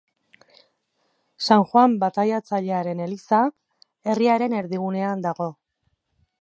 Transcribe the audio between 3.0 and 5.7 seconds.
eliza, herriaren erdigunean dago.